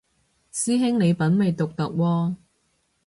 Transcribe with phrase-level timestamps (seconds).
[0.51, 2.35] 師兄你品味獨特喎